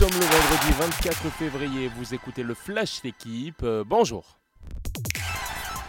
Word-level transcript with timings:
sommes 0.00 0.18
le 0.18 0.24
vendredi 0.24 0.72
24 0.78 1.28
février, 1.28 1.90
vous 1.94 2.14
écoutez 2.14 2.42
le 2.42 2.54
Flash 2.54 3.02
d'équipe. 3.02 3.62
Euh, 3.62 3.84
bonjour. 3.86 4.38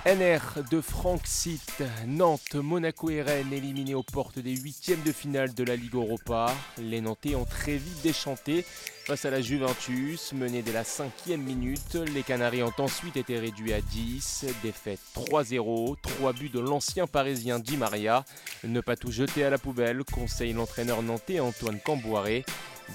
NR 0.06 0.64
de 0.70 0.82
Franck 0.82 1.22
Nantes, 2.08 2.56
Monaco 2.56 3.10
et 3.10 3.22
Rennes 3.22 3.54
éliminés 3.54 3.96
aux 3.96 4.04
portes 4.04 4.40
des 4.40 4.58
huitièmes 4.58 5.02
de 5.06 5.14
finale 5.14 5.54
de 5.54 5.64
la 5.64 5.78
Ligue 5.78 5.96
Europa. 5.96 6.54
Les 6.78 7.00
Nantais 7.00 7.36
ont 7.36 7.46
très 7.46 7.78
vite 7.78 8.02
déchanté 8.04 8.66
face 9.06 9.24
à 9.24 9.30
la 9.30 9.42
Juventus, 9.42 10.34
menés 10.34 10.62
dès 10.62 10.74
la 10.74 10.84
cinquième 10.84 11.44
minute. 11.44 11.96
Les 12.14 12.24
Canaries 12.24 12.64
ont 12.64 12.74
ensuite 12.80 13.16
été 13.16 13.40
réduits 13.40 13.74
à 13.74 13.80
10, 13.80 14.46
défaite 14.62 15.00
3-0, 15.16 15.96
3 16.02 16.34
buts 16.34 16.50
de 16.50 16.60
l'ancien 16.60 17.08
parisien 17.08 17.60
Di 17.60 17.78
Maria. 17.78 18.26
Ne 18.66 18.82
pas 18.82 18.98
tout 18.98 19.12
jeter 19.12 19.46
à 19.46 19.50
la 19.50 19.58
poubelle, 19.58 20.04
conseille 20.04 20.52
l'entraîneur 20.54 21.02
nantais 21.02 21.40
Antoine 21.40 21.80
Camboiré. 21.80 22.44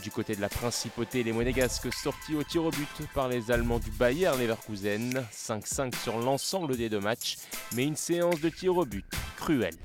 Du 0.02 0.10
côté 0.10 0.36
de 0.36 0.40
la 0.40 0.48
principauté, 0.48 1.22
les 1.22 1.32
Monégasques 1.32 1.92
sortis 1.92 2.34
au 2.34 2.42
tir 2.42 2.64
au 2.64 2.70
but 2.70 2.88
par 3.14 3.28
les 3.28 3.50
Allemands 3.50 3.78
du 3.78 3.90
Bayern 3.90 4.38
Leverkusen. 4.38 5.24
5-5 5.32 5.94
sur 6.02 6.18
l'ensemble 6.18 6.76
des 6.76 6.88
deux 6.88 7.00
matchs, 7.00 7.36
mais 7.74 7.84
une 7.84 7.96
séance 7.96 8.40
de 8.40 8.48
tir 8.48 8.76
au 8.76 8.84
but 8.84 9.04
cruelle. 9.36 9.76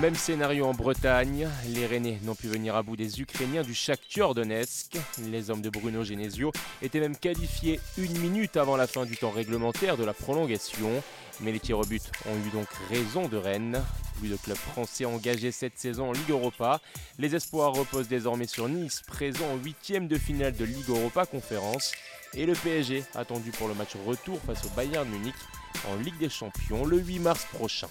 Même 0.00 0.14
scénario 0.14 0.64
en 0.64 0.72
Bretagne, 0.72 1.48
les 1.68 1.86
Rennais 1.86 2.18
n'ont 2.22 2.34
pu 2.34 2.48
venir 2.48 2.74
à 2.74 2.82
bout 2.82 2.96
des 2.96 3.20
Ukrainiens 3.20 3.62
du 3.62 3.74
Shakhtar 3.74 4.34
Donetsk. 4.34 4.96
Les 5.30 5.50
hommes 5.50 5.60
de 5.60 5.68
Bruno 5.68 6.02
Genesio 6.02 6.52
étaient 6.80 7.00
même 7.00 7.16
qualifiés 7.16 7.80
une 7.98 8.18
minute 8.18 8.56
avant 8.56 8.76
la 8.76 8.86
fin 8.86 9.04
du 9.04 9.16
temps 9.16 9.30
réglementaire 9.30 9.96
de 9.96 10.04
la 10.04 10.14
prolongation. 10.14 10.90
Mais 11.40 11.52
les 11.52 11.60
tirs 11.60 11.78
au 11.78 11.84
but 11.84 12.02
ont 12.26 12.36
eu 12.46 12.50
donc 12.50 12.68
raison 12.88 13.28
de 13.28 13.36
Rennes. 13.36 13.82
Plus 14.18 14.28
de 14.28 14.36
clubs 14.36 14.56
français 14.56 15.04
engagés 15.04 15.52
cette 15.52 15.78
saison 15.78 16.10
en 16.10 16.12
Ligue 16.12 16.30
Europa. 16.30 16.80
Les 17.18 17.34
espoirs 17.34 17.72
reposent 17.72 18.08
désormais 18.08 18.46
sur 18.46 18.68
Nice, 18.68 19.02
présent 19.06 19.46
en 19.52 19.56
huitième 19.56 20.08
de 20.08 20.16
finale 20.16 20.54
de 20.54 20.64
Ligue 20.64 20.88
Europa 20.88 21.26
Conférence. 21.26 21.92
Et 22.34 22.46
le 22.46 22.54
PSG, 22.54 23.04
attendu 23.14 23.50
pour 23.50 23.68
le 23.68 23.74
match 23.74 23.96
retour 24.06 24.40
face 24.46 24.64
au 24.64 24.68
Bayern 24.70 25.08
Munich 25.08 25.34
en 25.88 25.96
Ligue 25.96 26.18
des 26.18 26.28
Champions 26.28 26.84
le 26.84 26.98
8 26.98 27.18
mars 27.20 27.46
prochain. 27.52 27.88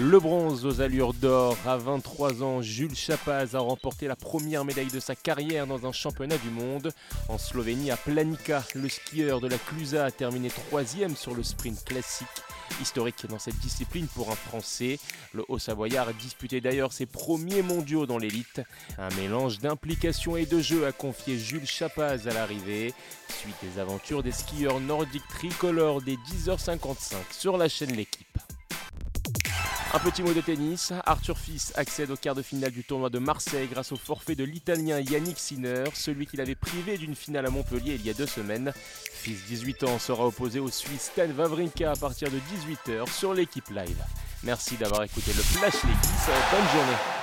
Le 0.00 0.20
bronze 0.20 0.64
aux 0.64 0.80
allures 0.80 1.12
d'or. 1.12 1.56
À 1.66 1.76
23 1.76 2.44
ans, 2.44 2.62
Jules 2.62 2.94
Chapaz 2.94 3.56
a 3.56 3.58
remporté 3.58 4.06
la 4.06 4.14
première 4.14 4.64
médaille 4.64 4.92
de 4.92 5.00
sa 5.00 5.16
carrière 5.16 5.66
dans 5.66 5.86
un 5.86 5.92
championnat 5.92 6.38
du 6.38 6.50
monde. 6.50 6.92
En 7.28 7.36
Slovénie, 7.36 7.90
à 7.90 7.96
Planica, 7.96 8.62
le 8.76 8.88
skieur 8.88 9.40
de 9.40 9.48
la 9.48 9.58
Clusa 9.58 10.04
a 10.04 10.10
terminé 10.12 10.50
troisième 10.50 11.16
sur 11.16 11.34
le 11.34 11.42
sprint 11.42 11.84
classique. 11.84 12.28
Historique 12.80 13.26
dans 13.28 13.38
cette 13.38 13.58
discipline 13.58 14.06
pour 14.06 14.30
un 14.30 14.36
Français. 14.36 14.98
Le 15.34 15.44
Haut-Savoyard 15.48 16.08
a 16.08 16.12
disputé 16.12 16.60
d'ailleurs 16.60 16.92
ses 16.92 17.06
premiers 17.06 17.62
mondiaux 17.62 18.06
dans 18.06 18.18
l'élite. 18.18 18.60
Un 18.98 19.10
mélange 19.16 19.58
d'implication 19.58 20.36
et 20.36 20.46
de 20.46 20.60
jeu 20.60 20.86
a 20.86 20.92
confié 20.92 21.38
Jules 21.38 21.66
Chapaz 21.66 22.28
à 22.28 22.32
l'arrivée. 22.32 22.94
Suite 23.28 23.56
des 23.62 23.80
aventures 23.80 24.22
des 24.22 24.32
skieurs 24.32 24.80
nordiques 24.80 25.26
tricolores 25.28 26.02
des 26.02 26.16
10h55 26.16 27.14
sur 27.32 27.56
la 27.56 27.68
chaîne 27.68 27.92
L'équipe. 27.92 28.38
Un 29.94 29.98
petit 30.00 30.22
mot 30.22 30.34
de 30.34 30.42
tennis. 30.42 30.92
Arthur 31.06 31.38
Fils 31.38 31.72
accède 31.74 32.10
au 32.10 32.16
quart 32.16 32.34
de 32.34 32.42
finale 32.42 32.72
du 32.72 32.84
tournoi 32.84 33.08
de 33.08 33.18
Marseille 33.18 33.68
grâce 33.72 33.90
au 33.90 33.96
forfait 33.96 34.34
de 34.34 34.44
l'Italien 34.44 35.00
Yannick 35.00 35.38
Sinner, 35.38 35.84
celui 35.94 36.26
qu'il 36.26 36.42
avait 36.42 36.54
privé 36.54 36.98
d'une 36.98 37.14
finale 37.14 37.46
à 37.46 37.50
Montpellier 37.50 37.94
il 37.94 38.04
y 38.04 38.10
a 38.10 38.14
deux 38.14 38.26
semaines. 38.26 38.72
Fils 39.12 39.46
18 39.46 39.84
ans 39.84 39.98
sera 39.98 40.26
opposé 40.26 40.60
au 40.60 40.68
Suisse 40.68 41.10
Stan 41.12 41.30
Wawrinka 41.30 41.92
à 41.92 41.96
partir 41.96 42.28
de 42.30 42.36
18h 42.36 43.10
sur 43.10 43.32
l'équipe 43.32 43.70
live. 43.70 44.04
Merci 44.42 44.76
d'avoir 44.76 45.04
écouté 45.04 45.32
le 45.32 45.42
Flash 45.42 45.82
Leagues. 45.82 46.36
Bonne 46.52 46.68
journée. 46.70 47.17